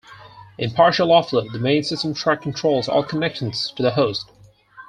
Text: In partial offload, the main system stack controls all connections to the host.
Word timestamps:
In 0.57 0.71
partial 0.71 1.09
offload, 1.09 1.51
the 1.51 1.59
main 1.59 1.83
system 1.83 2.15
stack 2.15 2.41
controls 2.41 2.89
all 2.89 3.03
connections 3.03 3.69
to 3.75 3.83
the 3.83 3.91
host. 3.91 4.31